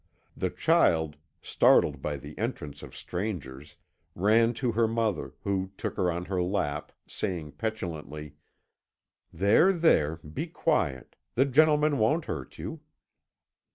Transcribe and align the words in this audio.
The 0.35 0.49
child, 0.49 1.15
startled 1.43 2.01
by 2.01 2.17
the 2.17 2.35
entrance 2.39 2.81
of 2.81 2.95
strangers, 2.95 3.75
ran 4.15 4.55
to 4.55 4.71
her 4.71 4.87
mother, 4.87 5.35
who 5.43 5.73
took 5.77 5.95
her 5.97 6.11
on 6.11 6.25
her 6.25 6.41
lap, 6.41 6.91
saying 7.07 7.51
petulantly, 7.51 8.33
"There, 9.31 9.71
there 9.71 10.15
be 10.15 10.47
quiet. 10.47 11.17
The 11.35 11.45
gentlemen 11.45 11.99
won't 11.99 12.25
hurt 12.25 12.57
you." 12.57 12.79